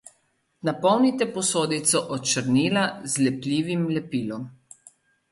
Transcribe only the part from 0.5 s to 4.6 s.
Napolnite posodico od črnila z lepljivim lepilom.